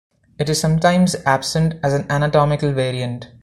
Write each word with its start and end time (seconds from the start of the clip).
It 0.39 0.49
is 0.49 0.59
sometimes 0.59 1.13
absent, 1.27 1.75
as 1.83 1.93
an 1.93 2.07
anatomical 2.09 2.73
variant. 2.73 3.27